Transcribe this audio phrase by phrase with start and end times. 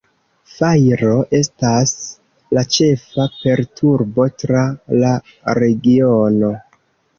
[0.51, 1.93] Fajro estas
[2.59, 4.65] la ĉefa perturbo tra
[5.05, 5.15] la
[5.63, 6.53] regiono.